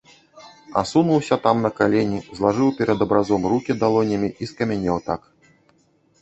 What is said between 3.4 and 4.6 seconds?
рукі далонямі і